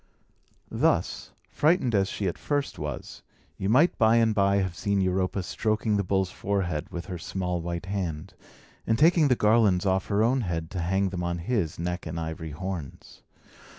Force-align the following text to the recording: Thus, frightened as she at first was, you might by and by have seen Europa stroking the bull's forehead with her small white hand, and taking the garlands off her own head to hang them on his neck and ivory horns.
Thus, 0.71 1.31
frightened 1.47 1.93
as 1.93 2.09
she 2.09 2.27
at 2.27 2.39
first 2.39 2.79
was, 2.79 3.21
you 3.57 3.69
might 3.69 3.99
by 3.99 4.15
and 4.15 4.33
by 4.33 4.55
have 4.55 4.75
seen 4.75 4.99
Europa 4.99 5.43
stroking 5.43 5.95
the 5.95 6.03
bull's 6.03 6.31
forehead 6.31 6.89
with 6.89 7.05
her 7.05 7.19
small 7.19 7.61
white 7.61 7.85
hand, 7.85 8.33
and 8.87 8.97
taking 8.97 9.27
the 9.27 9.35
garlands 9.35 9.85
off 9.85 10.07
her 10.07 10.23
own 10.23 10.41
head 10.41 10.71
to 10.71 10.79
hang 10.79 11.09
them 11.09 11.21
on 11.23 11.37
his 11.37 11.77
neck 11.77 12.07
and 12.07 12.19
ivory 12.19 12.49
horns. 12.49 13.21